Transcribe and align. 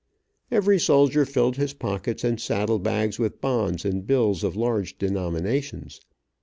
Every 0.49 0.79
soldier 0.79 1.25
filled 1.27 1.57
his 1.57 1.75
pockets 1.75 2.23
and 2.23 2.41
saddle 2.41 2.79
bags 2.79 3.19
with 3.19 3.39
bonds 3.39 3.85
and 3.85 4.07
bills 4.07 4.43
of 4.43 4.55
large 4.55 4.97
denominations. 4.97 6.01